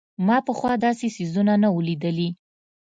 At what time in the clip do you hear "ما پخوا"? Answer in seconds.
0.27-0.71